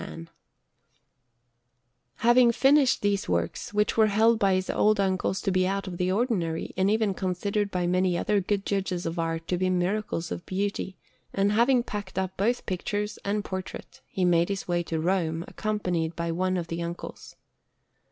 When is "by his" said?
4.39-4.71